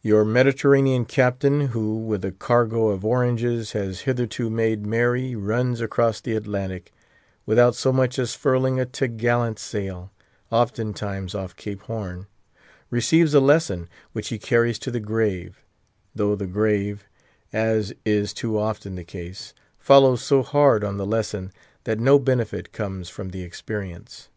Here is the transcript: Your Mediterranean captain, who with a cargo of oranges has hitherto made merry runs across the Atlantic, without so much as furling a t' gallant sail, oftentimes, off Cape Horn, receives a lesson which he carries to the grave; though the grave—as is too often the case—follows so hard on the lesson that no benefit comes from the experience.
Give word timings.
Your 0.00 0.24
Mediterranean 0.24 1.04
captain, 1.04 1.60
who 1.76 1.98
with 1.98 2.24
a 2.24 2.32
cargo 2.32 2.88
of 2.88 3.04
oranges 3.04 3.72
has 3.72 4.00
hitherto 4.08 4.48
made 4.48 4.86
merry 4.86 5.36
runs 5.36 5.82
across 5.82 6.18
the 6.22 6.34
Atlantic, 6.34 6.94
without 7.44 7.74
so 7.74 7.92
much 7.92 8.18
as 8.18 8.34
furling 8.34 8.80
a 8.80 8.86
t' 8.86 9.06
gallant 9.06 9.58
sail, 9.58 10.10
oftentimes, 10.50 11.34
off 11.34 11.54
Cape 11.56 11.82
Horn, 11.82 12.26
receives 12.88 13.34
a 13.34 13.38
lesson 13.40 13.86
which 14.12 14.28
he 14.28 14.38
carries 14.38 14.78
to 14.78 14.90
the 14.90 14.98
grave; 14.98 15.62
though 16.14 16.34
the 16.34 16.46
grave—as 16.46 17.92
is 18.06 18.32
too 18.32 18.58
often 18.58 18.94
the 18.94 19.04
case—follows 19.04 20.22
so 20.22 20.42
hard 20.42 20.82
on 20.82 20.96
the 20.96 21.04
lesson 21.04 21.52
that 21.84 22.00
no 22.00 22.18
benefit 22.18 22.72
comes 22.72 23.10
from 23.10 23.28
the 23.28 23.42
experience. 23.42 24.30